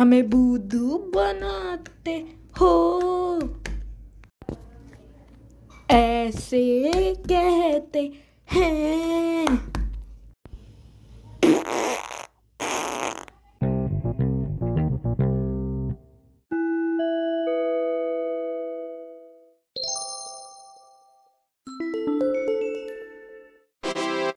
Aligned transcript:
हमें 0.00 0.30
बुद्धू 0.30 0.98
बनाते 0.98 2.26
हो। 2.60 3.40
ऐसे 5.90 7.14
कहते 7.14 8.12
हैं। 8.52 9.69